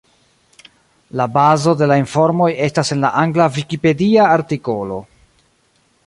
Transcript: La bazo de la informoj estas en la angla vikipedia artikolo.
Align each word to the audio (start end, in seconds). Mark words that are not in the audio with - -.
La 1.19 1.25
bazo 1.33 1.73
de 1.81 1.89
la 1.91 1.97
informoj 2.03 2.49
estas 2.69 2.91
en 2.95 3.05
la 3.05 3.11
angla 3.25 3.47
vikipedia 3.59 4.25
artikolo. 4.39 4.97